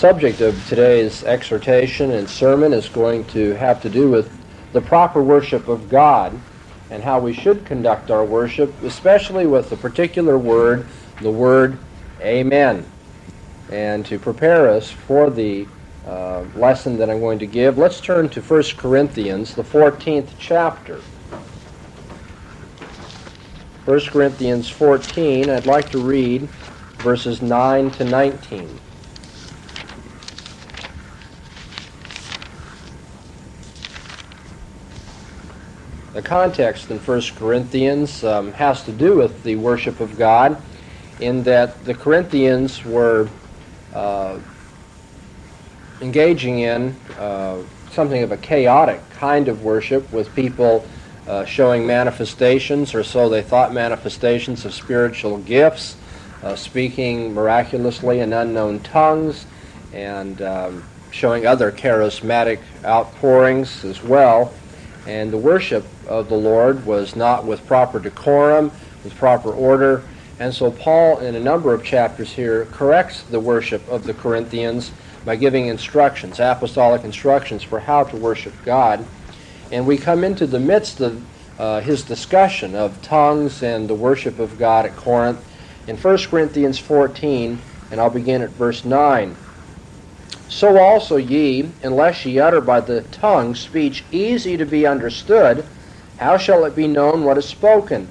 [0.00, 4.32] subject of today's exhortation and sermon is going to have to do with
[4.72, 6.32] the proper worship of God
[6.88, 10.86] and how we should conduct our worship, especially with the particular word,
[11.20, 11.76] the word
[12.22, 12.86] Amen.
[13.70, 15.66] And to prepare us for the
[16.06, 20.96] uh, lesson that I'm going to give, let's turn to 1 Corinthians, the 14th chapter.
[23.84, 26.48] 1 Corinthians 14, I'd like to read
[27.02, 28.80] verses 9 to 19.
[36.30, 40.62] Context in 1 Corinthians um, has to do with the worship of God,
[41.18, 43.28] in that the Corinthians were
[43.92, 44.38] uh,
[46.00, 50.86] engaging in uh, something of a chaotic kind of worship with people
[51.26, 55.96] uh, showing manifestations, or so they thought, manifestations of spiritual gifts,
[56.44, 59.46] uh, speaking miraculously in unknown tongues,
[59.92, 64.54] and um, showing other charismatic outpourings as well.
[65.10, 68.70] And the worship of the Lord was not with proper decorum,
[69.02, 70.04] with proper order.
[70.38, 74.92] And so Paul, in a number of chapters here, corrects the worship of the Corinthians
[75.24, 79.04] by giving instructions, apostolic instructions for how to worship God.
[79.72, 81.20] And we come into the midst of
[81.58, 85.44] uh, his discussion of tongues and the worship of God at Corinth
[85.88, 87.58] in 1 Corinthians 14,
[87.90, 89.34] and I'll begin at verse 9.
[90.50, 95.64] So also ye, unless ye utter by the tongue speech easy to be understood,
[96.18, 98.08] how shall it be known what is spoken?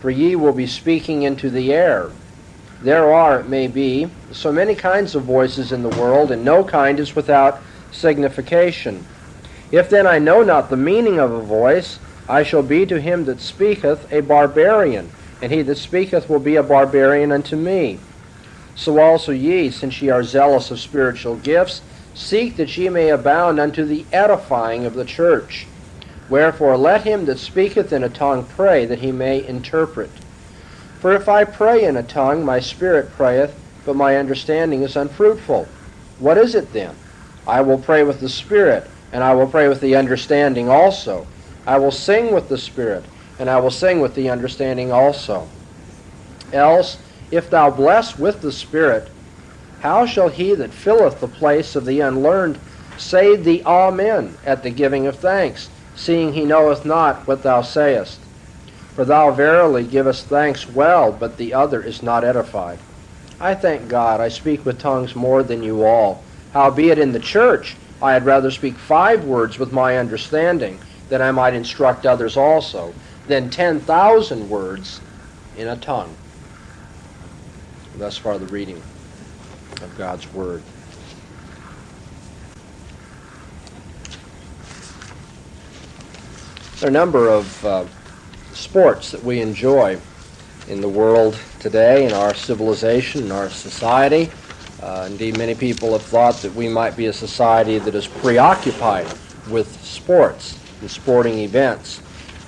[0.00, 2.10] For ye will be speaking into the air.
[2.82, 6.62] There are, it may be, so many kinds of voices in the world, and no
[6.62, 7.58] kind is without
[7.90, 9.04] signification.
[9.72, 13.24] If then I know not the meaning of a voice, I shall be to him
[13.24, 17.98] that speaketh a barbarian, and he that speaketh will be a barbarian unto me.
[18.78, 21.82] So also ye, since ye are zealous of spiritual gifts,
[22.14, 25.66] seek that ye may abound unto the edifying of the church.
[26.30, 30.10] Wherefore let him that speaketh in a tongue pray that he may interpret.
[31.00, 33.52] For if I pray in a tongue, my spirit prayeth,
[33.84, 35.66] but my understanding is unfruitful.
[36.20, 36.94] What is it then?
[37.48, 41.26] I will pray with the spirit, and I will pray with the understanding also.
[41.66, 43.04] I will sing with the spirit,
[43.40, 45.48] and I will sing with the understanding also.
[46.52, 46.98] Else,
[47.30, 49.10] if thou bless with the Spirit,
[49.80, 52.58] how shall he that filleth the place of the unlearned
[52.96, 58.18] say the Amen at the giving of thanks, seeing he knoweth not what thou sayest?
[58.94, 62.80] For thou verily givest thanks well, but the other is not edified.
[63.40, 66.24] I thank God I speak with tongues more than you all.
[66.52, 71.30] Howbeit in the church I had rather speak five words with my understanding, that I
[71.30, 72.92] might instruct others also,
[73.28, 75.00] than ten thousand words
[75.56, 76.17] in a tongue.
[77.98, 78.80] Thus far, the reading
[79.82, 80.62] of God's Word.
[86.78, 87.86] There are a number of uh,
[88.52, 89.98] sports that we enjoy
[90.68, 94.30] in the world today, in our civilization, in our society.
[94.80, 99.08] Uh, indeed, many people have thought that we might be a society that is preoccupied
[99.50, 102.00] with sports and sporting events.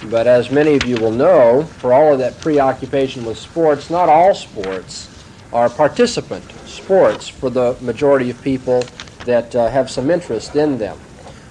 [0.05, 4.09] But as many of you will know, for all of that preoccupation with sports, not
[4.09, 5.10] all sports
[5.53, 8.85] are participant sports for the majority of people
[9.25, 10.99] that uh, have some interest in them.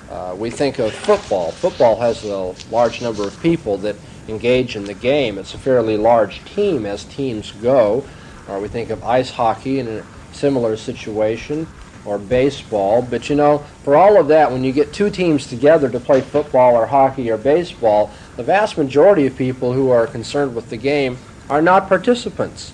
[0.10, 1.52] Uh, we think of football.
[1.52, 3.96] Football has a large number of people that
[4.28, 5.38] engage in the game.
[5.38, 8.04] It's a fairly large team as teams go.
[8.48, 11.68] Or we think of ice hockey in a similar situation,
[12.06, 13.02] or baseball.
[13.02, 16.22] But you know, for all of that, when you get two teams together to play
[16.22, 20.78] football or hockey or baseball, the vast majority of people who are concerned with the
[20.78, 21.18] game
[21.50, 22.74] are not participants.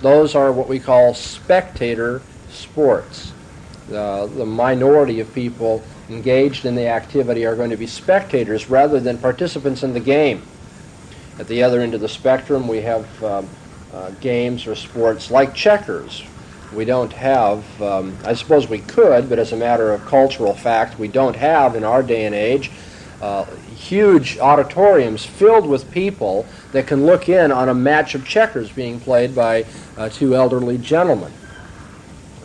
[0.00, 2.20] Those are what we call spectator
[2.50, 3.32] sports.
[3.92, 9.00] Uh, the minority of people engaged in the activity are going to be spectators rather
[9.00, 10.42] than participants in the game.
[11.38, 13.48] At the other end of the spectrum, we have um,
[13.92, 16.22] uh, games or sports like checkers.
[16.74, 20.98] We don't have, um, I suppose we could, but as a matter of cultural fact,
[20.98, 22.70] we don't have in our day and age
[23.20, 23.44] uh,
[23.76, 26.44] huge auditoriums filled with people
[26.76, 29.64] that can look in on a match of checkers being played by
[29.96, 31.32] uh, two elderly gentlemen.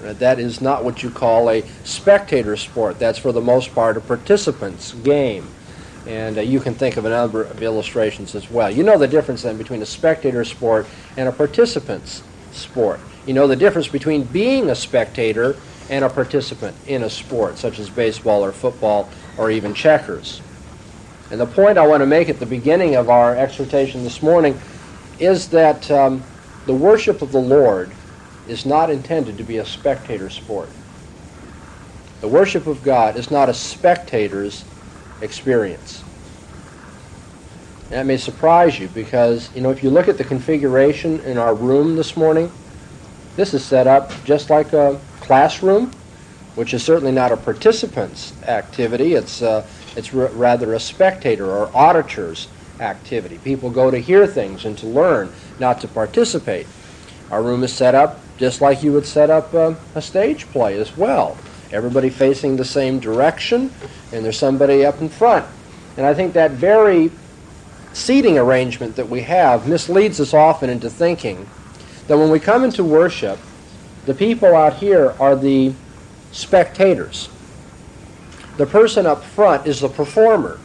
[0.01, 2.97] Uh, that is not what you call a spectator sport.
[2.97, 5.49] That's for the most part a participant's game.
[6.07, 8.71] And uh, you can think of a number of illustrations as well.
[8.71, 10.87] You know the difference then between a spectator sport
[11.17, 12.23] and a participant's
[12.53, 13.01] sport.
[13.27, 15.57] You know the difference between being a spectator
[15.89, 20.41] and a participant in a sport, such as baseball or football or even checkers.
[21.31, 24.59] And the point I want to make at the beginning of our exhortation this morning
[25.17, 26.25] is that um,
[26.65, 27.93] the worship of the Lord
[28.45, 30.69] is not intended to be a spectator sport.
[32.19, 34.65] The worship of God is not a spectator's
[35.21, 36.03] experience.
[37.89, 41.55] That may surprise you because, you know, if you look at the configuration in our
[41.55, 42.51] room this morning,
[43.37, 45.91] this is set up just like a classroom,
[46.55, 49.13] which is certainly not a participant's activity.
[49.13, 49.65] It's, uh,
[49.95, 52.47] it's rather a spectator or auditor's
[52.79, 53.37] activity.
[53.43, 56.67] People go to hear things and to learn, not to participate.
[57.29, 60.79] Our room is set up just like you would set up uh, a stage play
[60.79, 61.37] as well.
[61.71, 63.71] Everybody facing the same direction,
[64.11, 65.45] and there's somebody up in front.
[65.95, 67.11] And I think that very
[67.93, 71.47] seating arrangement that we have misleads us often into thinking
[72.07, 73.37] that when we come into worship,
[74.05, 75.73] the people out here are the
[76.31, 77.29] spectators.
[78.57, 80.59] The person up front is the performer.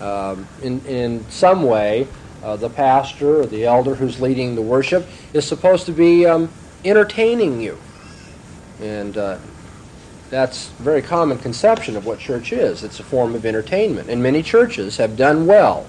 [0.00, 2.06] Um, in, in some way,
[2.42, 6.50] uh, the pastor or the elder who's leading the worship is supposed to be um,
[6.84, 7.78] entertaining you.
[8.80, 9.38] And uh,
[10.30, 12.82] that's a very common conception of what church is.
[12.82, 14.08] It's a form of entertainment.
[14.08, 15.86] And many churches have done well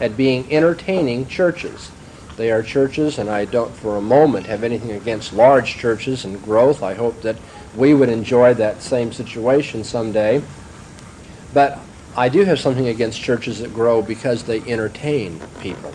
[0.00, 1.90] at being entertaining churches.
[2.36, 6.42] They are churches, and I don't for a moment have anything against large churches and
[6.42, 6.82] growth.
[6.82, 7.36] I hope that
[7.76, 10.42] we would enjoy that same situation someday.
[11.52, 11.78] But
[12.16, 15.92] I do have something against churches that grow because they entertain people,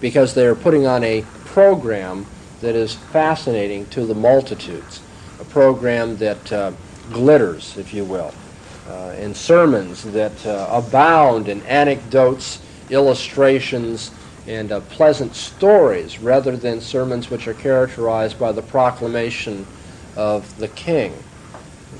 [0.00, 2.26] because they are putting on a program
[2.60, 5.00] that is fascinating to the multitudes,
[5.40, 6.72] a program that uh,
[7.12, 8.32] glitters, if you will,
[8.88, 14.12] uh, and sermons that uh, abound in anecdotes illustrations
[14.46, 19.66] and uh, pleasant stories rather than sermons which are characterized by the proclamation
[20.16, 21.14] of the king.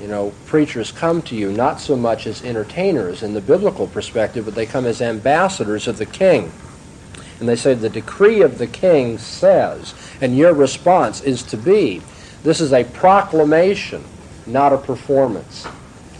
[0.01, 4.45] You know, preachers come to you not so much as entertainers in the biblical perspective,
[4.45, 6.51] but they come as ambassadors of the king.
[7.39, 12.01] And they say, the decree of the king says, and your response is to be.
[12.43, 14.03] This is a proclamation,
[14.45, 15.67] not a performance.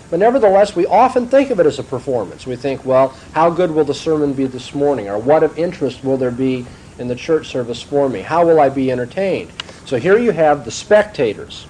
[0.10, 2.48] But nevertheless, we often think of it as a performance.
[2.48, 5.10] We think, well, how good will the sermon be this morning?
[5.10, 6.66] Or what of interest will there be
[6.98, 8.22] in the church service for me?
[8.22, 9.52] How will I be entertained?
[9.86, 11.68] So here you have the spectators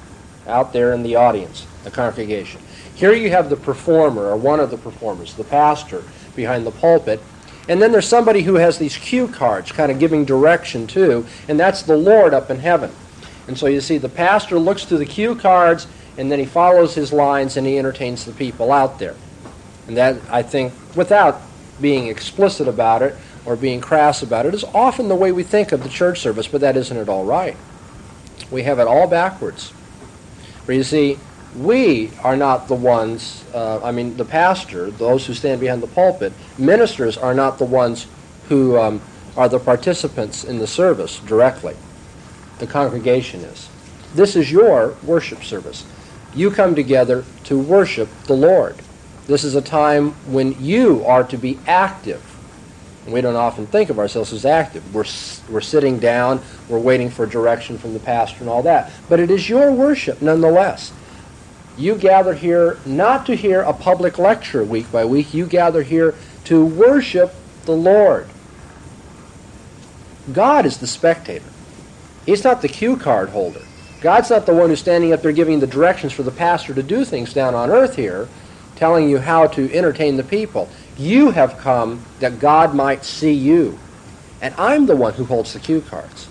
[0.47, 2.61] out there in the audience, the congregation.
[2.95, 6.03] Here you have the performer, or one of the performers, the pastor
[6.35, 7.21] behind the pulpit.
[7.69, 11.59] And then there's somebody who has these cue cards, kind of giving direction too, and
[11.59, 12.91] that's the Lord up in heaven.
[13.47, 16.95] And so you see, the pastor looks through the cue cards and then he follows
[16.95, 19.15] his lines and he entertains the people out there.
[19.87, 21.41] And that, I think, without
[21.79, 23.15] being explicit about it
[23.45, 26.47] or being crass about it, is often the way we think of the church service,
[26.47, 27.55] but that isn't at all right.
[28.51, 29.71] We have it all backwards.
[30.67, 31.17] For you see,
[31.55, 35.87] we are not the ones, uh, I mean, the pastor, those who stand behind the
[35.87, 38.05] pulpit, ministers are not the ones
[38.49, 39.01] who um,
[39.35, 41.75] are the participants in the service directly.
[42.59, 43.69] The congregation is.
[44.13, 45.83] This is your worship service
[46.37, 48.75] you come together to worship the Lord.
[49.25, 52.21] This is a time when you are to be active.
[53.07, 54.93] And we don't often think of ourselves as active.
[54.93, 55.05] We're,
[55.49, 58.91] we're sitting down, we're waiting for direction from the pastor and all that.
[59.07, 60.91] But it is your worship nonetheless.
[61.77, 66.15] You gather here not to hear a public lecture week by week, you gather here
[66.43, 67.33] to worship
[67.63, 68.27] the Lord.
[70.33, 71.45] God is the spectator.
[72.25, 73.61] He's not the cue card holder.
[74.01, 76.83] God's not the one who's standing up there giving the directions for the pastor to
[76.83, 78.27] do things down on earth here,
[78.75, 80.67] telling you how to entertain the people.
[80.97, 83.77] You have come that God might see you.
[84.41, 86.27] And I'm the one who holds the cue cards.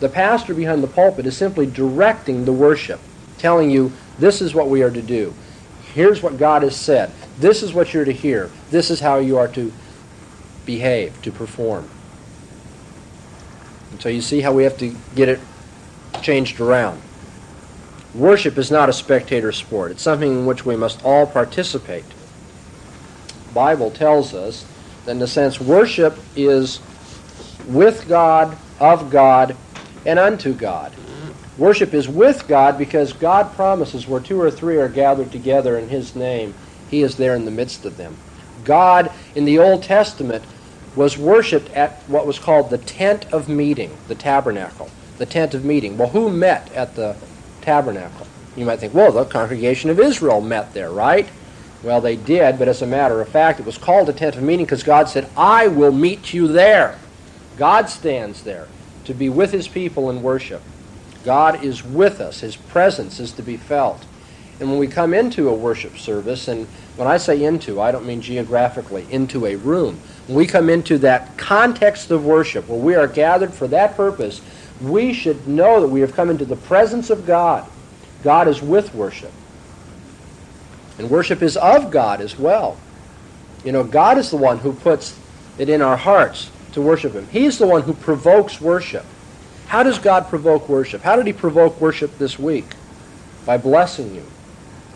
[0.00, 3.00] The pastor behind the pulpit is simply directing the worship,
[3.38, 5.34] telling you this is what we are to do.
[5.94, 7.10] Here's what God has said.
[7.38, 8.50] This is what you're to hear.
[8.70, 9.72] This is how you are to
[10.66, 11.88] behave, to perform.
[13.92, 15.40] And so you see how we have to get it
[16.20, 17.00] changed around.
[18.12, 19.92] Worship is not a spectator sport.
[19.92, 22.04] It's something in which we must all participate.
[23.54, 24.66] Bible tells us
[25.06, 26.80] in the sense worship is
[27.66, 29.56] with God, of God,
[30.04, 30.92] and unto God.
[31.56, 35.88] Worship is with God because God promises where two or three are gathered together in
[35.88, 36.54] His name,
[36.90, 38.16] He is there in the midst of them.
[38.64, 40.44] God in the Old Testament
[40.96, 45.64] was worshipped at what was called the tent of meeting, the tabernacle the tent of
[45.64, 45.96] meeting.
[45.96, 47.16] Well, who met at the
[47.60, 48.26] tabernacle?
[48.56, 51.28] You might think, well, the congregation of Israel met there, right?
[51.84, 54.42] Well, they did, but as a matter of fact, it was called a tent of
[54.42, 56.98] meeting because God said, I will meet you there.
[57.58, 58.68] God stands there
[59.04, 60.62] to be with his people in worship.
[61.24, 62.40] God is with us.
[62.40, 64.06] His presence is to be felt.
[64.60, 68.06] And when we come into a worship service, and when I say into, I don't
[68.06, 70.00] mean geographically, into a room.
[70.26, 74.40] When we come into that context of worship where we are gathered for that purpose,
[74.80, 77.68] we should know that we have come into the presence of God.
[78.22, 79.32] God is with worship.
[80.98, 82.76] And worship is of God as well.
[83.64, 85.18] You know, God is the one who puts
[85.58, 87.26] it in our hearts to worship Him.
[87.28, 89.04] He's the one who provokes worship.
[89.66, 91.02] How does God provoke worship?
[91.02, 92.66] How did He provoke worship this week?
[93.46, 94.26] By blessing you,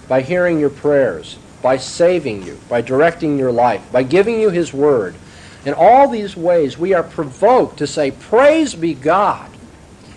[0.09, 4.73] by hearing your prayers, by saving you, by directing your life, by giving you His
[4.73, 5.15] Word.
[5.65, 9.51] In all these ways, we are provoked to say, Praise be God.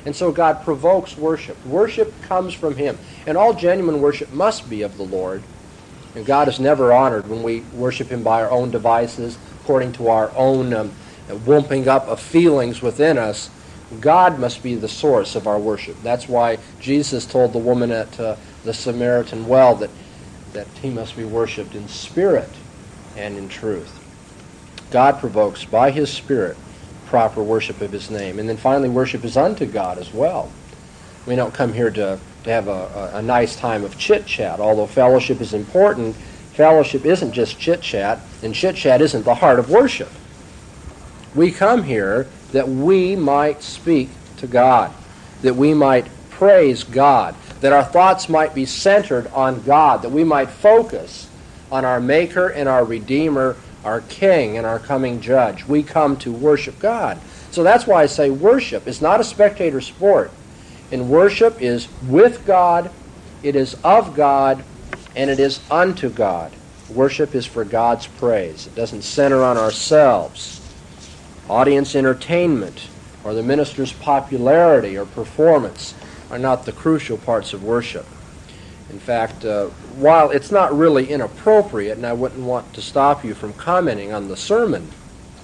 [0.06, 1.64] And so God provokes worship.
[1.66, 2.98] Worship comes from Him.
[3.26, 5.44] And all genuine worship must be of the Lord.
[6.16, 10.10] And God is never honored when we worship Him by our own devices, according to
[10.10, 10.92] our own um,
[11.30, 13.50] up of feelings within us.
[14.00, 16.02] God must be the source of our worship.
[16.02, 19.90] That's why Jesus told the woman at uh, the Samaritan well that,
[20.54, 22.50] that he must be worshipped in spirit
[23.18, 23.98] and in truth.
[24.92, 26.58] God provokes by his spirit
[27.12, 28.40] proper worship of his name.
[28.40, 30.50] And then finally, worship is unto God as well.
[31.28, 34.60] We don't come here to, to have a, a, a nice time of chit chat,
[34.60, 36.16] although fellowship is important.
[36.54, 40.10] Fellowship isn't just chit chat, and chit chat isn't the heart of worship.
[41.34, 44.92] We come here that we might speak to God,
[45.42, 50.24] that we might praise God, that our thoughts might be centered on God, that we
[50.24, 51.30] might focus
[51.72, 55.66] on our Maker and our Redeemer our King and our coming Judge.
[55.66, 57.20] We come to worship God.
[57.52, 60.32] So that's why I say worship is not a spectator sport.
[60.92, 62.92] And worship is with God,
[63.44, 64.64] it is of God,
[65.16, 66.52] and it is unto God.
[66.90, 68.68] Worship is for God's praise.
[68.68, 70.58] It doesn't center on ourselves.
[71.50, 72.88] Audience entertainment
[73.24, 75.94] or the minister's popularity or performance
[76.30, 78.06] are not the crucial parts of worship.
[78.90, 83.34] In fact, uh, while it's not really inappropriate, and I wouldn't want to stop you
[83.34, 84.90] from commenting on the sermon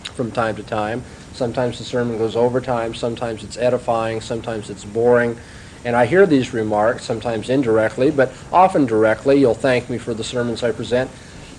[0.04, 1.04] from time to time,
[1.38, 5.38] sometimes the sermon goes over time, sometimes it's edifying, sometimes it's boring.
[5.86, 9.40] And I hear these remarks, sometimes indirectly, but often directly.
[9.40, 11.10] You'll thank me for the sermons I present.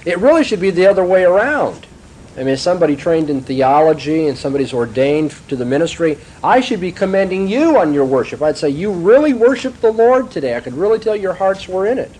[0.04, 1.86] It really should be the other way around.
[2.36, 6.92] I mean, somebody trained in theology and somebody's ordained to the ministry, I should be
[6.92, 8.42] commending you on your worship.
[8.42, 10.56] I'd say, You really worship the Lord today.
[10.56, 12.12] I could really tell your hearts were in it.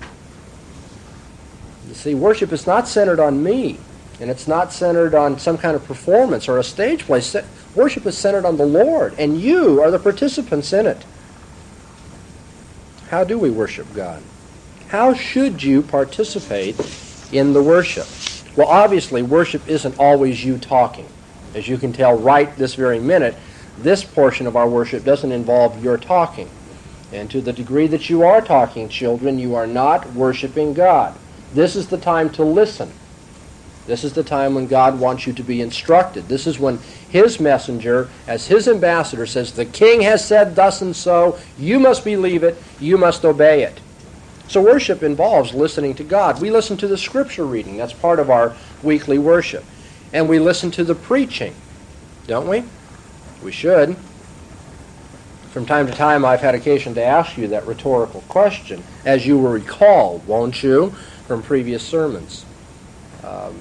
[1.86, 3.78] You see, worship is not centered on me,
[4.20, 7.22] and it's not centered on some kind of performance or a stage play.
[7.75, 11.04] Worship is centered on the Lord, and you are the participants in it.
[13.10, 14.22] How do we worship God?
[14.88, 16.76] How should you participate
[17.32, 18.06] in the worship?
[18.56, 21.08] Well, obviously, worship isn't always you talking.
[21.54, 23.37] As you can tell right this very minute,
[23.78, 26.50] this portion of our worship doesn't involve your talking.
[27.12, 31.14] And to the degree that you are talking, children, you are not worshiping God.
[31.54, 32.92] This is the time to listen.
[33.88, 36.28] This is the time when God wants you to be instructed.
[36.28, 36.78] This is when
[37.09, 41.38] his messenger, as his ambassador, says, The king has said thus and so.
[41.59, 42.59] You must believe it.
[42.78, 43.80] You must obey it.
[44.47, 46.38] So worship involves listening to God.
[46.38, 47.78] We listen to the scripture reading.
[47.78, 49.64] That's part of our weekly worship.
[50.12, 51.54] And we listen to the preaching,
[52.26, 52.64] don't we?
[53.42, 53.97] We should.
[55.50, 59.38] From time to time, I've had occasion to ask you that rhetorical question, as you
[59.38, 60.90] will recall, won't you,
[61.26, 62.45] from previous sermons.
[63.25, 63.59] Um,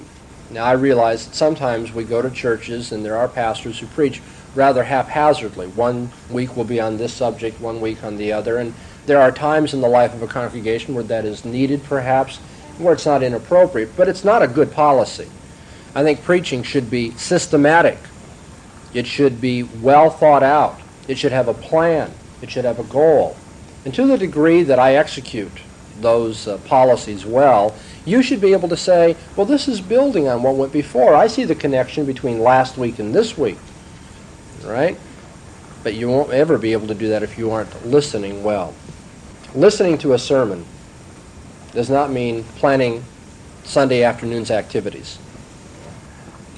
[0.50, 4.22] now, I realize that sometimes we go to churches and there are pastors who preach
[4.54, 5.66] rather haphazardly.
[5.68, 8.72] One week will be on this subject, one week on the other, and
[9.04, 12.38] there are times in the life of a congregation where that is needed, perhaps,
[12.78, 15.28] where it's not inappropriate, but it's not a good policy.
[15.94, 17.98] I think preaching should be systematic.
[18.94, 20.80] It should be well thought out.
[21.08, 22.10] It should have a plan.
[22.40, 23.36] It should have a goal.
[23.84, 25.52] And to the degree that I execute
[26.00, 27.74] those uh, policies well,
[28.08, 31.14] you should be able to say, well, this is building on what went before.
[31.14, 33.58] I see the connection between last week and this week.
[34.64, 34.98] Right?
[35.82, 38.74] But you won't ever be able to do that if you aren't listening well.
[39.54, 40.64] Listening to a sermon
[41.72, 43.04] does not mean planning
[43.64, 45.18] Sunday afternoon's activities.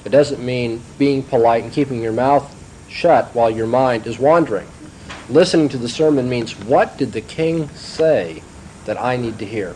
[0.05, 2.55] It doesn't mean being polite and keeping your mouth
[2.89, 4.67] shut while your mind is wandering.
[5.29, 8.41] Listening to the sermon means what did the king say
[8.85, 9.75] that I need to hear?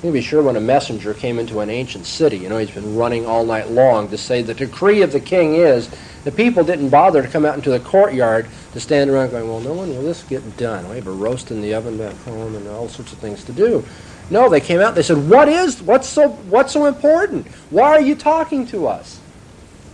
[0.00, 2.70] You can be sure when a messenger came into an ancient city, you know, he's
[2.70, 5.90] been running all night long to say the decree of the king is
[6.24, 9.60] the people didn't bother to come out into the courtyard to stand around going, well,
[9.60, 10.88] no one will this get done?
[10.88, 13.52] We have a roast in the oven back home and all sorts of things to
[13.52, 13.84] do.
[14.30, 14.94] No, they came out.
[14.94, 15.82] They said, "What is?
[15.82, 16.28] What's so?
[16.28, 17.48] What's so important?
[17.68, 19.18] Why are you talking to us?"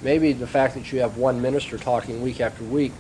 [0.02, 2.92] Maybe the fact that you have one minister talking week after week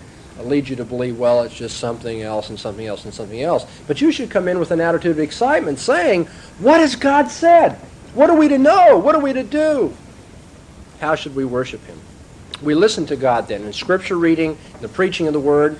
[0.44, 3.64] leads you to believe, well, it's just something else and something else and something else.
[3.86, 6.28] But you should come in with an attitude of excitement, saying,
[6.58, 7.78] "What has God said?
[8.12, 8.98] What are we to know?
[8.98, 9.94] What are we to do?
[11.00, 12.00] How should we worship Him?"
[12.62, 15.78] We listen to God then in scripture reading, the preaching of the word,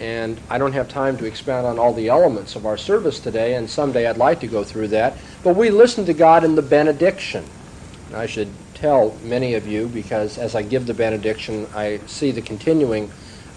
[0.00, 3.54] And I don't have time to expound on all the elements of our service today,
[3.54, 5.16] and someday I'd like to go through that.
[5.44, 7.44] But we listen to God in the benediction.
[8.12, 12.42] I should tell many of you, because as I give the benediction, I see the
[12.42, 13.10] continuing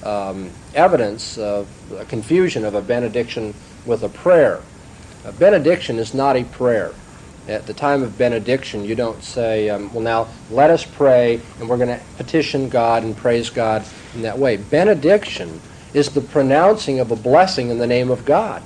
[0.07, 1.67] um, evidence of
[1.99, 3.53] a confusion of a benediction
[3.85, 4.61] with a prayer.
[5.25, 6.93] A benediction is not a prayer.
[7.47, 11.69] At the time of benediction, you don't say, um, well, now let us pray, and
[11.69, 13.85] we're going to petition God and praise God
[14.15, 14.57] in that way.
[14.57, 15.61] Benediction
[15.93, 18.65] is the pronouncing of a blessing in the name of God.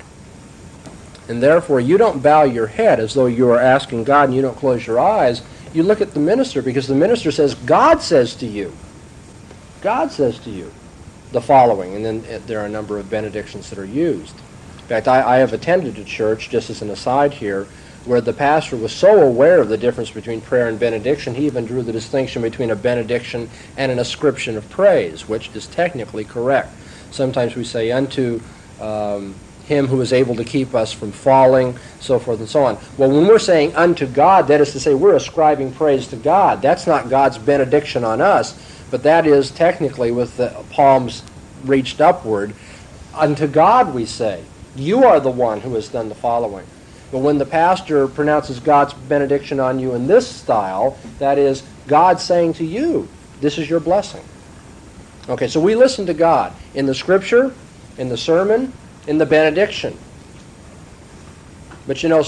[1.28, 4.42] And therefore, you don't bow your head as though you are asking God and you
[4.42, 5.42] don't close your eyes.
[5.72, 8.72] You look at the minister because the minister says, God says to you.
[9.80, 10.72] God says to you
[11.32, 11.94] the following.
[11.94, 14.36] And then uh, there are a number of benedictions that are used.
[14.78, 17.66] In fact, I, I have attended a church, just as an aside here,
[18.04, 21.64] where the pastor was so aware of the difference between prayer and benediction, he even
[21.64, 26.72] drew the distinction between a benediction and an ascription of praise, which is technically correct.
[27.12, 28.40] Sometimes we say, unto
[28.80, 29.34] um,
[29.66, 32.76] him who is able to keep us from falling, so forth and so on.
[32.98, 36.60] Well, when we're saying unto God, that is to say we're ascribing praise to God.
[36.60, 38.58] That's not God's benediction on us,
[38.92, 41.22] but that is technically with the palms
[41.64, 42.54] reached upward.
[43.14, 44.44] Unto God we say,
[44.76, 46.66] You are the one who has done the following.
[47.10, 52.20] But when the pastor pronounces God's benediction on you in this style, that is God
[52.20, 53.08] saying to you,
[53.40, 54.22] This is your blessing.
[55.26, 57.54] Okay, so we listen to God in the scripture,
[57.96, 58.74] in the sermon,
[59.06, 59.96] in the benediction.
[61.86, 62.22] But you know,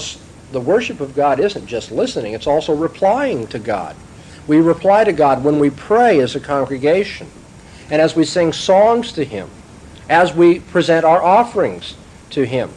[0.51, 3.95] the worship of God isn't just listening, it's also replying to God.
[4.47, 7.29] We reply to God when we pray as a congregation,
[7.89, 9.49] and as we sing songs to Him,
[10.09, 11.95] as we present our offerings
[12.31, 12.69] to Him,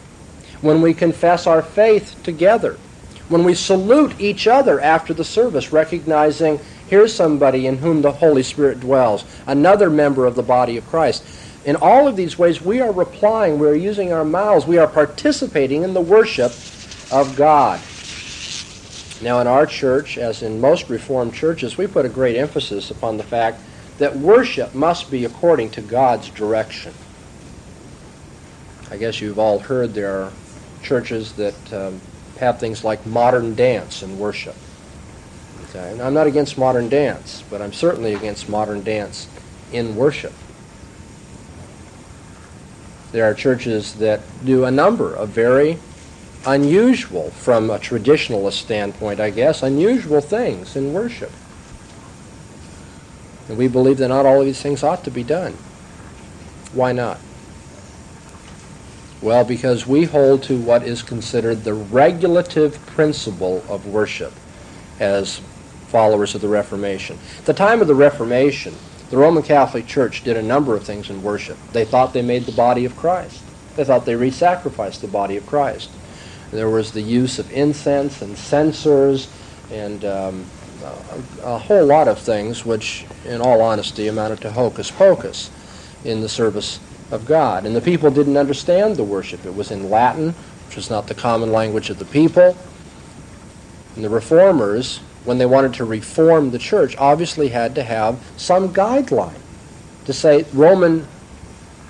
[0.61, 2.77] when we confess our faith together,
[3.29, 6.59] when we salute each other after the service, recognizing
[6.89, 11.23] Here's somebody in whom the Holy Spirit dwells, another member of the body of Christ.
[11.63, 14.87] In all of these ways, we are replying, we are using our mouths, we are
[14.87, 16.51] participating in the worship
[17.11, 17.79] of God.
[19.21, 23.17] Now, in our church, as in most Reformed churches, we put a great emphasis upon
[23.17, 23.59] the fact
[23.97, 26.93] that worship must be according to God's direction.
[28.89, 30.31] I guess you've all heard there are
[30.81, 31.99] churches that um,
[32.39, 34.55] have things like modern dance and worship.
[35.75, 39.27] And I'm not against modern dance, but I'm certainly against modern dance
[39.71, 40.33] in worship.
[43.11, 45.77] There are churches that do a number of very
[46.53, 51.31] unusual, from a traditionalist standpoint, I guess, unusual things in worship.
[53.47, 55.53] And we believe that not all of these things ought to be done.
[56.73, 57.19] Why not?
[59.21, 64.33] Well, because we hold to what is considered the regulative principle of worship
[64.99, 65.41] as
[65.87, 67.17] followers of the Reformation.
[67.39, 68.75] At the time of the Reformation,
[69.09, 71.57] the Roman Catholic Church did a number of things in worship.
[71.73, 73.43] They thought they made the body of Christ.
[73.75, 75.89] They thought they re-sacrificed the body of Christ.
[76.51, 79.31] There was the use of incense and censers
[79.71, 80.45] and um,
[80.83, 85.51] a, a whole lot of things which, in all honesty, amounted to hocus pocus
[86.03, 86.79] in the service
[87.11, 87.65] of God.
[87.65, 89.45] And the people didn't understand the worship.
[89.45, 90.33] It was in Latin,
[90.67, 92.57] which was not the common language of the people.
[93.95, 98.73] And the reformers when they wanted to reform the church, obviously had to have some
[98.73, 99.39] guideline
[100.05, 101.07] to say Roman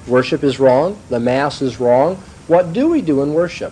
[0.07, 2.15] worship is wrong, the Mass is wrong.
[2.47, 3.71] What do we do in worship?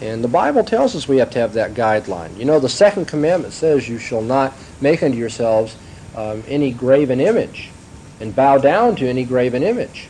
[0.00, 2.36] And the Bible tells us we have to have that guideline.
[2.36, 5.76] You know, the second commandment says, You shall not make unto yourselves
[6.14, 7.70] um, any graven image
[8.20, 10.08] and bow down to any graven image.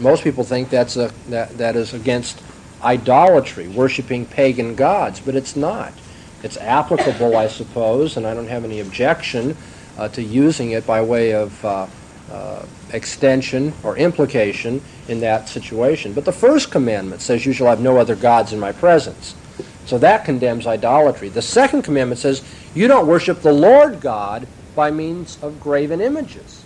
[0.00, 2.42] Most people think that's a, that, that is against
[2.82, 5.92] idolatry, worshiping pagan gods, but it's not.
[6.42, 9.56] It's applicable, I suppose, and I don't have any objection
[9.96, 11.86] uh, to using it by way of uh,
[12.30, 16.12] uh, extension or implication in that situation.
[16.12, 19.34] But the first commandment says, You shall have no other gods in my presence.
[19.86, 21.28] So that condemns idolatry.
[21.28, 22.42] The second commandment says,
[22.74, 26.64] You don't worship the Lord God by means of graven images.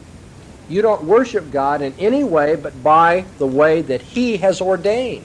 [0.69, 5.25] You don't worship God in any way but by the way that He has ordained.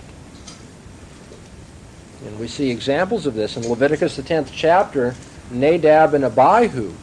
[2.26, 5.15] And we see examples of this in Leviticus, the 10th chapter.
[5.52, 6.93] Nadab and Abihu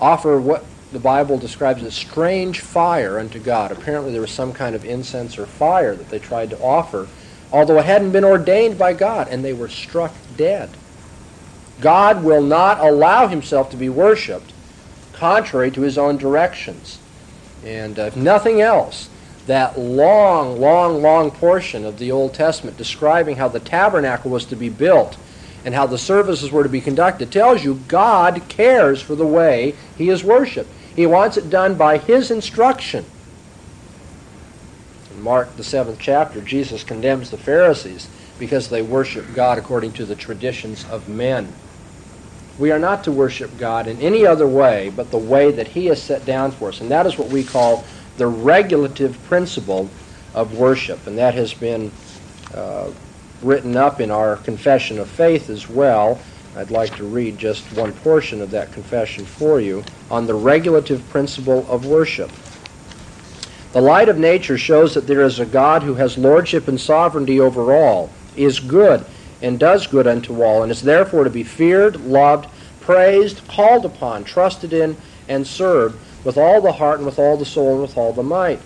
[0.00, 3.72] offer what the Bible describes as strange fire unto God.
[3.72, 7.08] Apparently, there was some kind of incense or fire that they tried to offer,
[7.52, 10.70] although it hadn't been ordained by God, and they were struck dead.
[11.80, 14.52] God will not allow himself to be worshiped
[15.12, 16.98] contrary to his own directions.
[17.64, 19.08] And uh, if nothing else,
[19.46, 24.56] that long, long, long portion of the Old Testament describing how the tabernacle was to
[24.56, 25.16] be built
[25.68, 29.74] and how the services were to be conducted tells you God cares for the way
[29.98, 30.70] he is worshiped.
[30.96, 33.04] He wants it done by his instruction.
[35.10, 40.06] In Mark, the seventh chapter, Jesus condemns the Pharisees because they worship God according to
[40.06, 41.52] the traditions of men.
[42.58, 45.84] We are not to worship God in any other way but the way that He
[45.88, 46.80] has set down for us.
[46.80, 47.84] And that is what we call
[48.16, 49.90] the regulative principle
[50.32, 51.06] of worship.
[51.06, 51.92] And that has been
[52.54, 52.90] uh,
[53.42, 56.18] written up in our confession of faith as well.
[56.56, 61.08] I'd like to read just one portion of that confession for you on the regulative
[61.10, 62.30] principle of worship.
[63.72, 67.38] The light of nature shows that there is a God who has lordship and sovereignty
[67.38, 69.04] over all, is good,
[69.42, 72.48] and does good unto all, and is therefore to be feared, loved,
[72.80, 74.96] praised, called upon, trusted in,
[75.28, 78.22] and served with all the heart and with all the soul and with all the
[78.22, 78.60] might.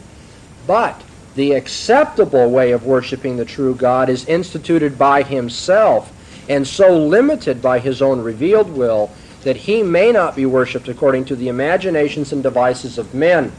[0.67, 1.03] But
[1.35, 6.13] the acceptable way of worshiping the true God is instituted by himself
[6.49, 9.11] and so limited by his own revealed will
[9.43, 13.53] that he may not be worshipped according to the imaginations and devices of men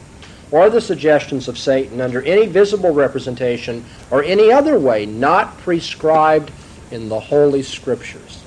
[0.51, 6.51] or the suggestions of Satan under any visible representation or any other way not prescribed
[6.91, 8.43] in the Holy Scriptures.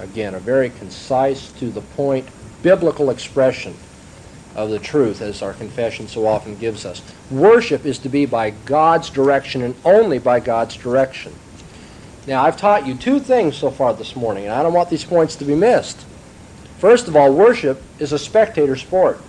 [0.00, 2.26] Again, a very concise, to the point,
[2.62, 3.74] biblical expression
[4.54, 7.02] of the truth, as our confession so often gives us.
[7.30, 11.34] Worship is to be by God's direction and only by God's direction.
[12.26, 15.04] Now, I've taught you two things so far this morning, and I don't want these
[15.04, 16.04] points to be missed.
[16.78, 19.20] First of all, worship is a spectator sport.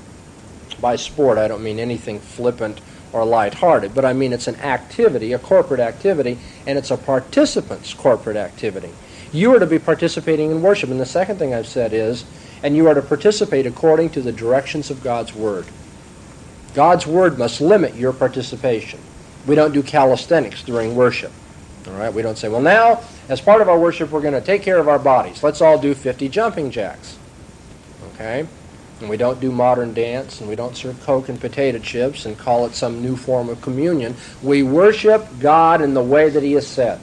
[0.82, 5.34] By sport, I don't mean anything flippant or lighthearted, but I mean it's an activity,
[5.34, 8.91] a corporate activity, and it's a participant's corporate activity.
[9.32, 10.89] You are to be participating in worship.
[10.89, 12.25] And the second thing I've said is,
[12.63, 15.65] and you are to participate according to the directions of God's Word.
[16.74, 19.00] God's Word must limit your participation.
[19.48, 21.32] We don't do calisthenics during worship.
[21.88, 24.41] All right, we don't say, well, now, as part of our worship, we're going to
[24.41, 25.41] take care of our bodies.
[25.41, 27.17] Let's all do 50 jumping jacks.
[28.13, 28.45] Okay?
[29.00, 32.38] And we don't do modern dance, and we don't serve Coke and potato chips and
[32.38, 34.15] call it some new form of communion.
[34.43, 37.00] We worship God in the way that He has said.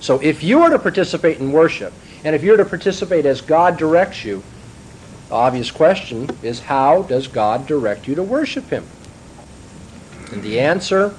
[0.00, 1.92] So if you are to participate in worship,
[2.24, 4.42] and if you're to participate as God directs you,
[5.30, 8.84] the obvious question is how does God direct you to worship Him?
[10.32, 11.14] And the answer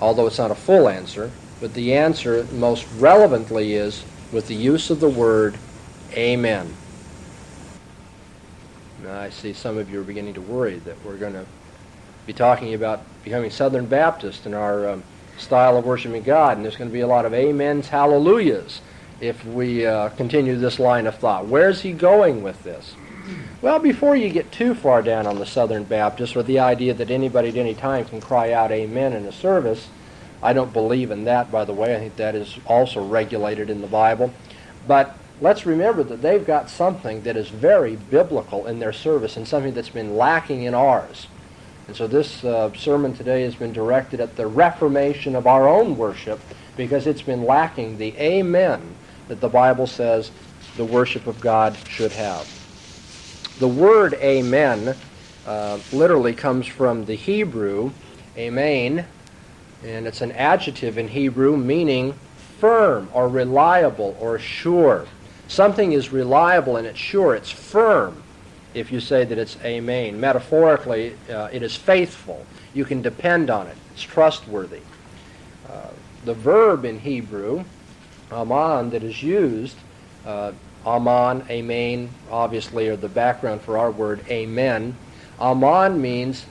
[0.00, 4.90] although it's not a full answer, but the answer most relevantly is with the use
[4.90, 5.56] of the word
[6.12, 6.72] amen.
[9.02, 11.46] Now, I see some of you are beginning to worry that we're going to
[12.26, 15.02] be talking about becoming Southern Baptist in our um,
[15.36, 18.80] style of worshiping God, and there's going to be a lot of amens, hallelujahs
[19.20, 21.46] if we uh, continue this line of thought.
[21.46, 22.94] Where's he going with this?
[23.60, 27.10] Well, before you get too far down on the Southern Baptist with the idea that
[27.10, 29.88] anybody at any time can cry out amen in a service,
[30.42, 31.96] I don't believe in that, by the way.
[31.96, 34.32] I think that is also regulated in the Bible.
[34.86, 39.46] But let's remember that they've got something that is very biblical in their service and
[39.46, 41.26] something that's been lacking in ours.
[41.88, 45.96] And so this uh, sermon today has been directed at the reformation of our own
[45.96, 46.38] worship
[46.76, 48.94] because it's been lacking the amen
[49.28, 50.30] that the Bible says
[50.76, 52.46] the worship of God should have.
[53.58, 54.96] The word amen
[55.46, 57.90] uh, literally comes from the Hebrew
[58.36, 59.04] amen,
[59.84, 62.14] and it's an adjective in Hebrew meaning
[62.60, 65.06] firm or reliable or sure.
[65.48, 68.22] Something is reliable and it's sure, it's firm
[68.74, 70.20] if you say that it's amen.
[70.20, 72.44] Metaphorically, uh, it is faithful.
[72.74, 74.80] You can depend on it, it's trustworthy.
[75.68, 75.90] Uh,
[76.24, 77.64] the verb in Hebrew,
[78.30, 79.76] aman, that is used
[80.28, 80.52] uh,
[80.84, 84.96] Aman, Amen, obviously, are the background for our word Amen.
[85.40, 86.46] Aman means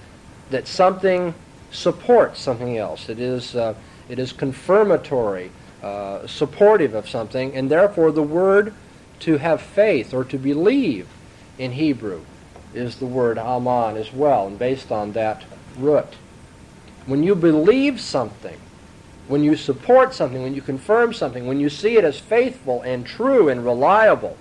[0.49, 1.33] that something
[1.71, 3.09] supports something else.
[3.09, 3.75] It is, uh,
[4.09, 5.51] it is confirmatory,
[5.83, 8.73] uh, supportive of something, and therefore the word
[9.19, 11.07] to have faith or to believe
[11.57, 12.21] in Hebrew
[12.73, 15.43] is the word Aman as well, and based on that
[15.77, 16.15] root.
[17.05, 18.59] When you believe something,
[19.27, 23.05] when you support something, when you confirm something, when you see it as faithful and
[23.05, 24.37] true and reliable,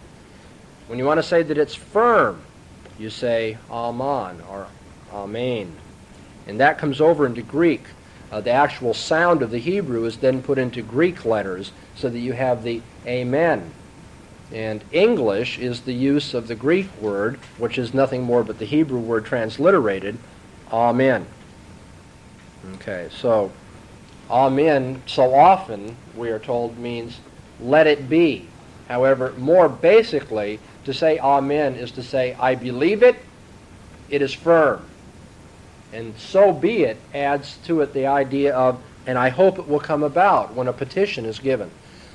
[0.86, 2.40] when you want to say that it's firm,
[2.98, 4.68] you say Aman or
[5.12, 5.76] Amen.
[6.46, 7.84] And that comes over into Greek.
[8.30, 12.18] Uh, the actual sound of the Hebrew is then put into Greek letters so that
[12.18, 13.70] you have the Amen.
[14.52, 18.64] And English is the use of the Greek word, which is nothing more but the
[18.64, 20.18] Hebrew word transliterated,
[20.72, 21.26] Amen.
[22.74, 23.50] Okay, so
[24.30, 27.20] Amen, so often, we are told, means
[27.60, 28.48] let it be.
[28.88, 33.16] However, more basically, to say Amen is to say, I believe it,
[34.08, 34.84] it is firm.
[35.92, 39.80] And so be it adds to it the idea of, and I hope it will
[39.80, 41.70] come about when a petition is given.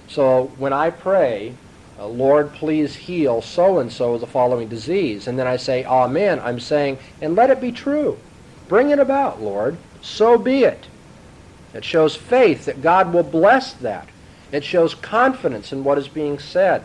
[0.08, 1.54] So when I pray,
[1.98, 5.86] uh, Lord, please heal so and so of the following disease, and then I say,
[5.86, 8.18] Amen, I'm saying, and let it be true.
[8.68, 9.78] Bring it about, Lord.
[10.02, 10.88] so be it.
[11.74, 14.10] It shows faith that God will bless that.
[14.52, 16.84] It shows confidence in what is being said.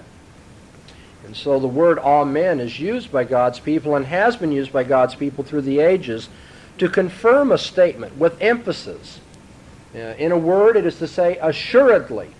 [1.24, 4.84] And so the word Amen is used by God's people and has been used by
[4.84, 6.28] God's people through the ages
[6.78, 9.20] to confirm a statement with emphasis.
[9.92, 12.30] In a word, it is to say assuredly.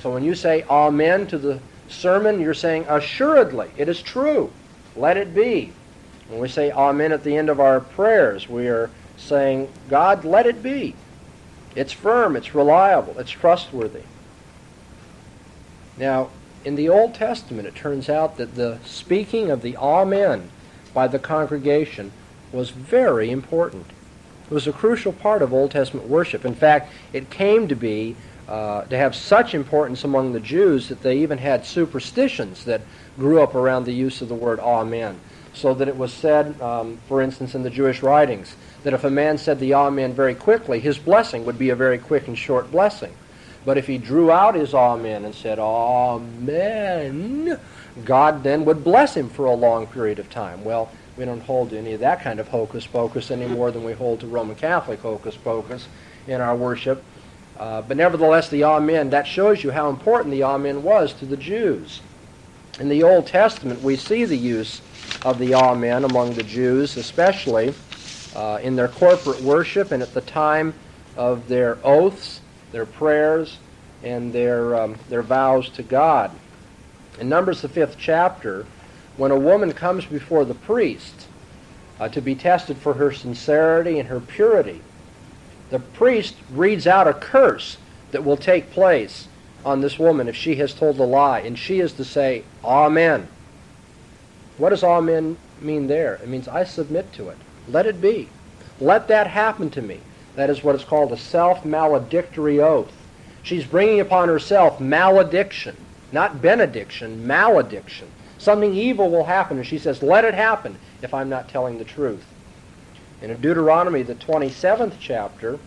[0.00, 1.58] So when you say Amen to the
[1.88, 3.70] sermon, you're saying assuredly.
[3.76, 4.52] It is true.
[4.94, 5.72] Let it be.
[6.28, 10.46] When we say Amen at the end of our prayers, we are saying, God, let
[10.46, 10.94] it be.
[11.74, 14.02] It's firm, it's reliable, it's trustworthy.
[15.96, 16.30] Now,
[16.64, 20.50] in the Old Testament, it turns out that the speaking of the Amen
[20.92, 22.12] by the congregation
[22.52, 23.86] was very important.
[24.50, 26.44] It was a crucial part of Old Testament worship.
[26.44, 28.16] In fact, it came to be
[28.48, 32.80] uh, to have such importance among the Jews that they even had superstitions that
[33.16, 35.20] grew up around the use of the word Amen.
[35.52, 39.10] So that it was said, um, for instance, in the Jewish writings, that if a
[39.10, 42.70] man said the Amen very quickly, his blessing would be a very quick and short
[42.70, 43.12] blessing.
[43.64, 47.58] But if he drew out his Amen and said, Amen,
[48.04, 50.64] God then would bless him for a long period of time.
[50.64, 53.84] Well, we don't hold to any of that kind of hocus pocus any more than
[53.84, 55.88] we hold to Roman Catholic hocus pocus
[56.26, 57.02] in our worship.
[57.58, 61.36] Uh, but nevertheless, the Amen, that shows you how important the Amen was to the
[61.36, 62.00] Jews.
[62.78, 64.80] In the Old Testament, we see the use
[65.24, 67.74] of the Amen among the Jews, especially
[68.34, 70.74] uh, in their corporate worship and at the time
[71.16, 72.40] of their oaths,
[72.72, 73.58] their prayers,
[74.02, 76.30] and their, um, their vows to God.
[77.18, 78.64] In Numbers, the fifth chapter,
[79.16, 81.26] when a woman comes before the priest
[81.98, 84.80] uh, to be tested for her sincerity and her purity,
[85.70, 87.76] the priest reads out a curse
[88.12, 89.28] that will take place
[89.64, 93.28] on this woman if she has told a lie, and she is to say, Amen.
[94.60, 96.16] What does Amen mean there?
[96.16, 97.38] It means I submit to it.
[97.66, 98.28] Let it be.
[98.78, 100.00] Let that happen to me.
[100.36, 102.92] That is what is called a self-maledictory oath.
[103.42, 105.78] She's bringing upon herself malediction,
[106.12, 108.08] not benediction, malediction.
[108.36, 111.84] Something evil will happen, and she says, let it happen if I'm not telling the
[111.84, 112.26] truth.
[113.22, 115.58] And in Deuteronomy, the 27th chapter,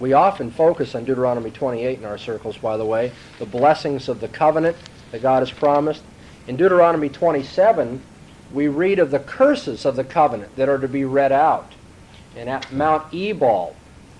[0.00, 4.20] we often focus on Deuteronomy 28 in our circles, by the way, the blessings of
[4.20, 4.76] the covenant
[5.12, 6.02] that God has promised.
[6.46, 8.02] In Deuteronomy 27,
[8.52, 11.72] we read of the curses of the covenant that are to be read out.
[12.36, 13.74] And at Mount Ebal,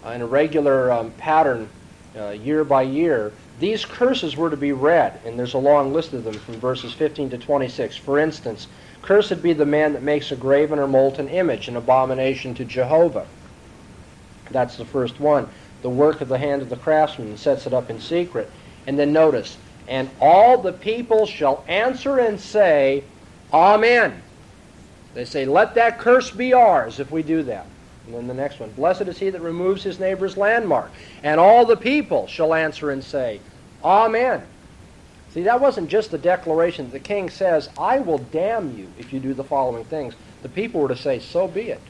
[0.05, 1.69] uh, in a regular um, pattern
[2.17, 6.13] uh, year by year, these curses were to be read, and there's a long list
[6.13, 7.97] of them from verses 15 to 26.
[7.97, 8.69] For instance,
[9.05, 13.27] Cursed be the man that makes a graven or molten image, an abomination to Jehovah.
[14.51, 15.47] That's the first one.
[15.83, 18.51] The work of the hand of the craftsman sets it up in secret.
[18.87, 23.05] And then notice, and all the people shall answer and say,
[23.53, 24.23] Amen.
[25.15, 27.67] They say, let that curse be ours if we do that.
[28.07, 30.91] And then the next one, blessed is he that removes his neighbor's landmark.
[31.23, 33.41] And all the people shall answer and say,
[33.83, 34.43] Amen.
[35.35, 36.91] See, that wasn't just the declaration.
[36.91, 40.15] The king says, I will damn you if you do the following things.
[40.43, 41.81] The people were to say, so be it.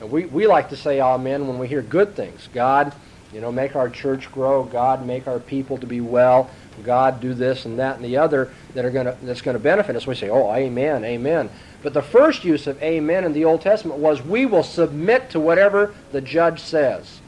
[0.00, 2.48] And we, we like to say amen when we hear good things.
[2.52, 2.92] God,
[3.32, 4.64] you know, make our church grow.
[4.64, 6.50] God, make our people to be well.
[6.84, 9.96] God, do this and that and the other that are gonna, that's going to benefit
[9.96, 10.06] us.
[10.06, 11.50] We say, oh, amen, amen.
[11.82, 15.40] But the first use of amen in the Old Testament was we will submit to
[15.40, 17.20] whatever the judge says.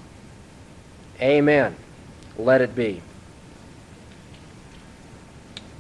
[1.21, 1.77] Amen.
[2.37, 3.03] Let it be.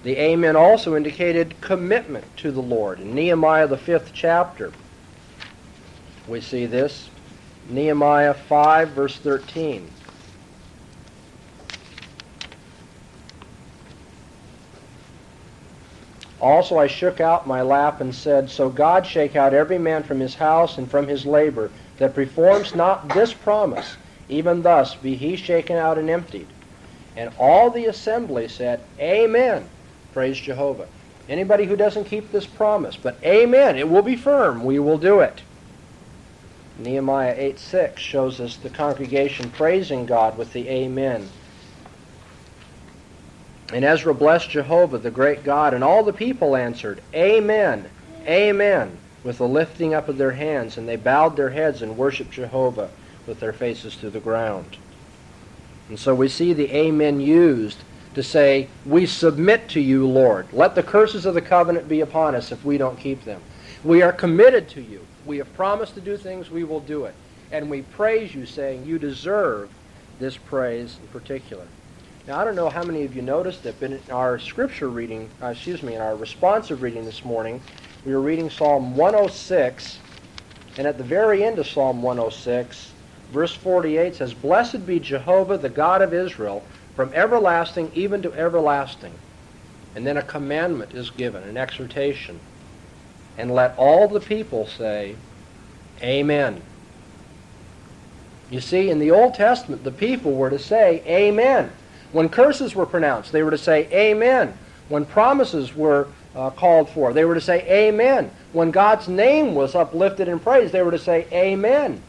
[0.03, 3.01] The amen also indicated commitment to the Lord.
[3.01, 4.73] In Nehemiah, the fifth chapter,
[6.27, 7.11] we see this.
[7.69, 9.89] Nehemiah 5, verse 13.
[16.41, 20.21] Also I shook out my lap and said, So God shake out every man from
[20.21, 23.97] his house and from his labor, that performs not this promise.
[24.29, 26.49] Even thus be he shaken out and emptied.
[27.17, 29.69] And all the assembly said, Amen.
[30.13, 30.87] Praise Jehovah.
[31.29, 34.65] Anybody who doesn't keep this promise, but amen, it will be firm.
[34.65, 35.43] We will do it.
[36.79, 41.29] Nehemiah 8 6 shows us the congregation praising God with the amen.
[43.73, 47.89] And Ezra blessed Jehovah, the great God, and all the people answered, Amen,
[48.27, 52.31] Amen, with the lifting up of their hands, and they bowed their heads and worshiped
[52.31, 52.91] Jehovah
[53.27, 54.79] with their faces to the ground.
[55.89, 57.79] And so we see the Amen used
[58.15, 60.47] to say, We submit to you, Lord.
[60.53, 63.43] Let the curses of the covenant be upon us if we don't keep them.
[63.85, 65.07] We are committed to you.
[65.27, 67.15] We have promised to do things, we will do it.
[67.53, 69.71] And we praise you, saying, You deserve
[70.19, 71.67] this praise in particular.
[72.29, 75.31] Now, I don't know how many of you noticed it, but in our scripture reading,
[75.43, 77.59] uh, excuse me, in our responsive reading this morning,
[78.05, 79.99] we were reading Psalm 106,
[80.77, 82.93] and at the very end of Psalm 106,
[83.33, 86.63] Verse 48 says, Blessed be Jehovah, the God of Israel,
[86.95, 89.13] from everlasting even to everlasting.
[89.95, 92.41] And then a commandment is given, an exhortation.
[93.37, 95.17] And let all the people say,
[96.03, 96.63] Amen.
[98.51, 101.71] You see, in the Old Testament, the people were to say, Amen.
[102.13, 104.57] When curses were pronounced, they were to say, Amen.
[104.89, 108.31] When promises were uh, called for, they were to say, Amen.
[108.53, 112.03] When God's name was uplifted and praised, they were to say, Amen.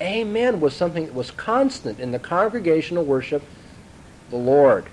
[0.00, 3.42] Amen was something that was constant in the congregational worship
[4.30, 4.86] the Lord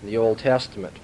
[0.00, 0.94] in the Old Testament.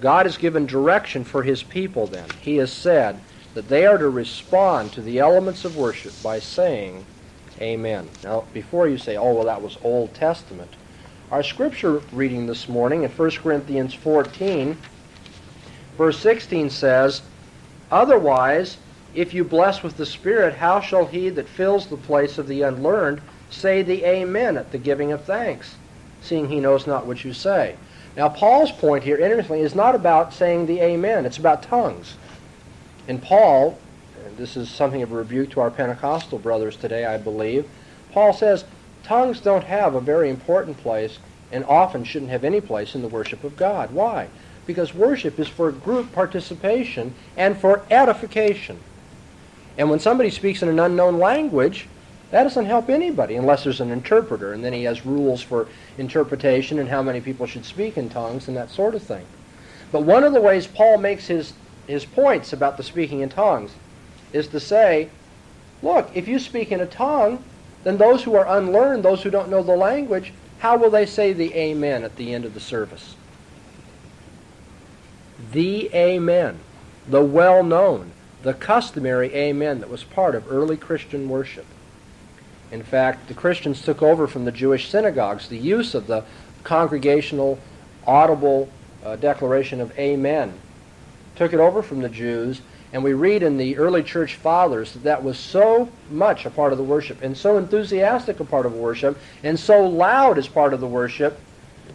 [0.00, 2.28] God has given direction for his people then.
[2.40, 3.20] He has said
[3.54, 7.04] that they are to respond to the elements of worship by saying,
[7.60, 8.08] Amen.
[8.24, 10.72] Now, before you say, oh, well, that was Old Testament,
[11.34, 14.78] our scripture reading this morning in 1 Corinthians 14,
[15.98, 17.22] verse 16 says,
[17.90, 18.76] Otherwise,
[19.16, 22.62] if you bless with the Spirit, how shall he that fills the place of the
[22.62, 23.20] unlearned
[23.50, 25.74] say the Amen at the giving of thanks,
[26.22, 27.74] seeing he knows not what you say?
[28.16, 31.26] Now, Paul's point here, interestingly, is not about saying the Amen.
[31.26, 32.14] It's about tongues.
[33.08, 33.76] And Paul,
[34.24, 37.68] and this is something of a rebuke to our Pentecostal brothers today, I believe,
[38.12, 38.64] Paul says
[39.04, 41.18] tongues don't have a very important place
[41.52, 43.92] and often shouldn't have any place in the worship of God.
[43.92, 44.28] Why?
[44.66, 48.78] Because worship is for group participation and for edification.
[49.76, 51.86] And when somebody speaks in an unknown language,
[52.30, 56.78] that doesn't help anybody unless there's an interpreter, and then he has rules for interpretation
[56.78, 59.24] and how many people should speak in tongues and that sort of thing.
[59.92, 61.52] But one of the ways Paul makes his,
[61.86, 63.72] his points about the speaking in tongues
[64.32, 65.10] is to say,
[65.82, 67.44] look, if you speak in a tongue,
[67.84, 71.32] then those who are unlearned, those who don't know the language, how will they say
[71.32, 73.14] the amen at the end of the service?
[75.52, 76.58] The amen,
[77.06, 81.66] the well known, the customary amen that was part of early Christian worship.
[82.72, 86.24] In fact, the Christians took over from the Jewish synagogues the use of the
[86.64, 87.58] congregational
[88.06, 88.70] audible
[89.04, 90.54] uh, declaration of amen.
[91.36, 92.62] Took it over from the Jews,
[92.94, 96.70] and we read in the early church fathers that that was so much a part
[96.70, 100.72] of the worship, and so enthusiastic a part of worship, and so loud as part
[100.72, 101.40] of the worship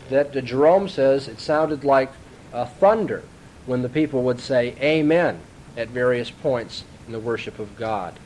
[0.10, 2.12] that Jerome says it sounded like
[2.52, 3.24] uh, thunder
[3.66, 5.40] when the people would say amen
[5.78, 8.20] at various points in the worship of God.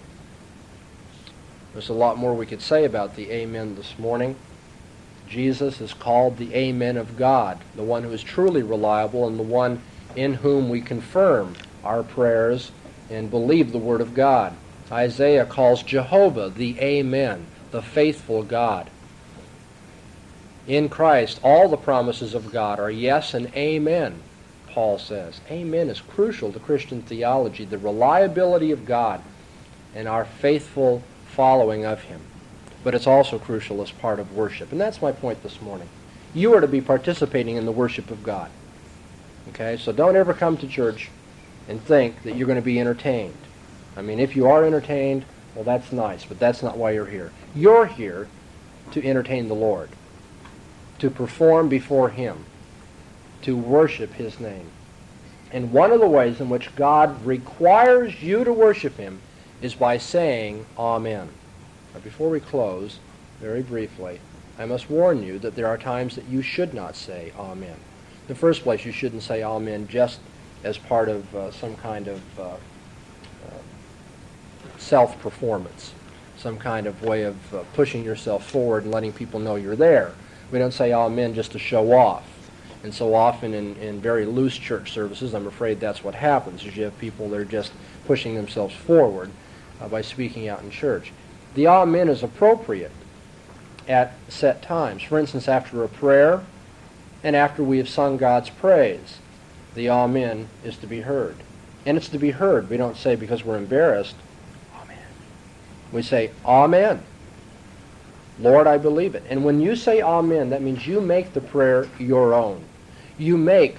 [1.74, 4.36] There's a lot more we could say about the Amen this morning.
[5.28, 9.44] Jesus is called the Amen of God, the one who is truly reliable and the
[9.44, 9.82] one
[10.16, 12.72] in whom we confirm our prayers
[13.10, 14.54] and believe the Word of God.
[14.92, 18.90] Isaiah calls Jehovah the Amen, the faithful God.
[20.68, 24.22] In Christ, all the promises of God are yes and amen.
[24.68, 25.40] Paul says.
[25.52, 29.22] Amen is crucial to Christian theology, the reliability of God
[29.94, 32.22] and our faithful following of Him.
[32.84, 34.72] But it's also crucial as part of worship.
[34.72, 35.90] And that's my point this morning.
[36.34, 38.50] You are to be participating in the worship of God.
[39.50, 39.78] Okay?
[39.78, 41.10] So don't ever come to church
[41.68, 43.38] and think that you're going to be entertained.
[43.96, 47.32] I mean, if you are entertained, well, that's nice, but that's not why you're here.
[47.56, 48.28] You're here
[48.92, 49.90] to entertain the Lord,
[51.00, 52.46] to perform before Him
[53.44, 54.72] to worship his name.
[55.52, 59.22] And one of the ways in which God requires you to worship him
[59.62, 61.30] is by saying Amen.
[61.94, 63.00] Now, before we close,
[63.40, 64.20] very briefly,
[64.58, 67.76] I must warn you that there are times that you should not say Amen.
[67.76, 70.20] In the first place, you shouldn't say Amen just
[70.64, 72.58] as part of uh, some kind of uh, uh,
[74.78, 75.94] self-performance,
[76.38, 80.14] some kind of way of uh, pushing yourself forward and letting people know you're there.
[80.52, 82.28] We don't say Amen just to show off.
[82.84, 86.76] And so often in, in very loose church services, I'm afraid that's what happens, is
[86.76, 87.72] you have people that are just
[88.06, 89.32] pushing themselves forward
[89.80, 91.12] uh, by speaking out in church.
[91.56, 92.92] The amen is appropriate
[93.88, 95.04] at set times.
[95.04, 96.44] For instance, after a prayer
[97.24, 99.18] and after we have sung God's praise,
[99.76, 101.36] the amen is to be heard.
[101.86, 102.70] And it's to be heard.
[102.70, 104.16] We don't say because we're embarrassed,
[104.82, 104.98] amen.
[105.92, 107.04] We say, amen.
[108.40, 109.24] Lord, I believe it.
[109.30, 112.64] And when you say amen, that means you make the prayer your own
[113.18, 113.78] you make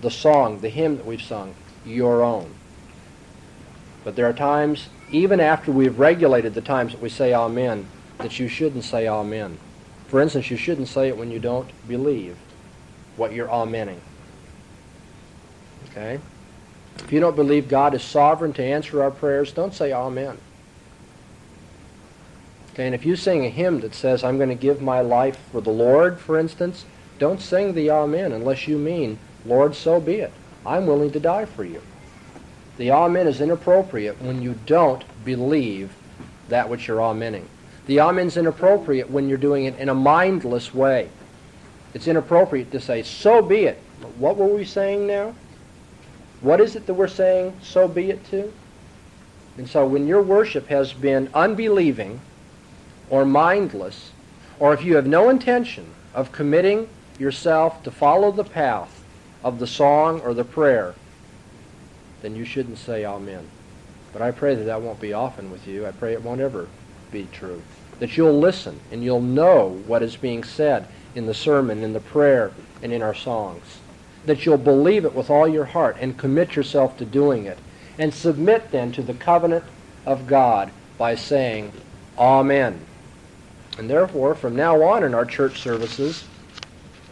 [0.00, 1.54] the song, the hymn that we've sung,
[1.84, 2.52] your own.
[4.02, 7.86] But there are times, even after we've regulated the times that we say amen,
[8.18, 9.58] that you shouldn't say amen.
[10.08, 12.36] For instance, you shouldn't say it when you don't believe
[13.16, 13.98] what you're amening.
[15.94, 16.20] Okay?
[16.98, 20.38] If you don't believe God is sovereign to answer our prayers, don't say amen.
[22.72, 25.38] Okay, and if you sing a hymn that says, I'm going to give my life
[25.52, 26.84] for the Lord, for instance,
[27.20, 30.32] don't sing the Amen unless you mean, Lord, so be it.
[30.66, 31.80] I'm willing to die for you.
[32.76, 35.94] The Amen is inappropriate when you don't believe
[36.48, 37.44] that which you're amening.
[37.86, 41.10] The amen's inappropriate when you're doing it in a mindless way.
[41.92, 43.80] It's inappropriate to say, so be it.
[44.18, 45.34] What were we saying now?
[46.44, 48.52] What is it that we're saying, so be it to?
[49.56, 52.20] And so when your worship has been unbelieving
[53.08, 54.10] or mindless,
[54.58, 56.86] or if you have no intention of committing
[57.18, 59.02] yourself to follow the path
[59.42, 60.94] of the song or the prayer,
[62.20, 63.48] then you shouldn't say amen.
[64.12, 65.86] But I pray that that won't be often with you.
[65.86, 66.68] I pray it won't ever
[67.10, 67.62] be true.
[68.00, 72.00] That you'll listen and you'll know what is being said in the sermon, in the
[72.00, 73.78] prayer, and in our songs.
[74.26, 77.58] That you'll believe it with all your heart and commit yourself to doing it.
[77.98, 79.64] And submit then to the covenant
[80.06, 81.72] of God by saying,
[82.18, 82.80] Amen.
[83.78, 86.24] And therefore, from now on in our church services,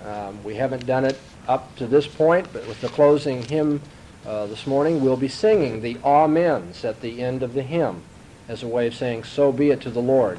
[0.05, 3.81] um, we haven't done it up to this point, but with the closing hymn
[4.27, 8.03] uh, this morning, we'll be singing the Amens at the end of the hymn
[8.49, 10.39] as a way of saying, So be it to the Lord.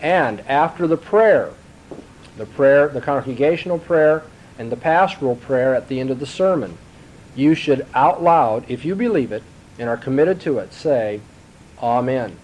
[0.00, 1.52] And after the prayer,
[2.36, 4.22] the prayer, the congregational prayer,
[4.58, 6.78] and the pastoral prayer at the end of the sermon,
[7.34, 9.42] you should out loud, if you believe it
[9.78, 11.20] and are committed to it, say,
[11.82, 12.36] Amen.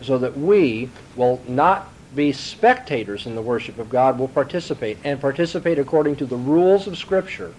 [0.00, 5.20] So that we will not be spectators in the worship of God, We'll participate, and
[5.20, 7.52] participate according to the rules of Scripture.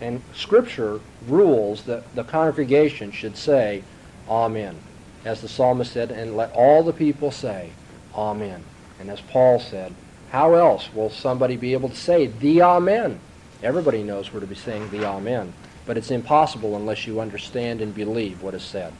[0.00, 3.82] And Scripture rules that the congregation should say,
[4.28, 4.76] Amen.
[5.24, 7.70] As the psalmist said, and let all the people say,
[8.14, 8.62] Amen.
[9.00, 9.94] And as Paul said,
[10.30, 13.20] how else will somebody be able to say the Amen?
[13.64, 15.54] Everybody knows we're to be saying the Amen.
[15.86, 18.92] But it's impossible unless you understand and believe what is said.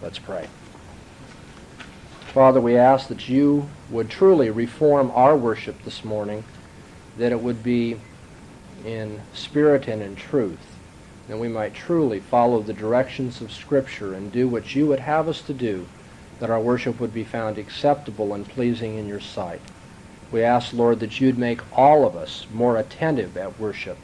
[0.00, 0.48] Let's pray.
[2.32, 6.44] Father, we ask that you would truly reform our worship this morning,
[7.16, 8.00] that it would be
[8.84, 10.76] in spirit and in truth,
[11.28, 15.28] that we might truly follow the directions of Scripture and do what you would have
[15.28, 15.86] us to do,
[16.38, 19.60] that our worship would be found acceptable and pleasing in your sight.
[20.32, 23.98] We ask, Lord, that you'd make all of us more attentive at worship,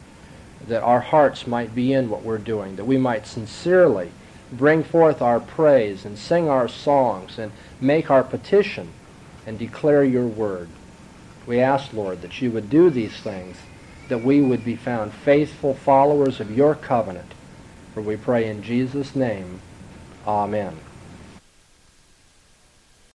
[0.66, 4.12] that our hearts might be in what we're doing, that we might sincerely
[4.52, 7.50] bring forth our praise and sing our songs and
[7.80, 8.90] make our petition
[9.46, 10.68] and declare your word.
[11.46, 13.56] We ask, Lord, that you would do these things,
[14.08, 17.32] that we would be found faithful followers of your covenant.
[17.94, 19.60] For we pray in Jesus' name,
[20.26, 20.76] amen.